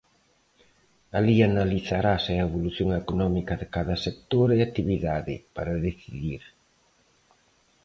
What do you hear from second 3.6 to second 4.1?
de cada